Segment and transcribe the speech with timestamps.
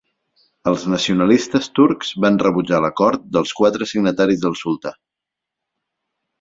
[0.69, 4.97] Els nacionalistes turcs van rebutjar l'acord dels quatre signataris del sultà.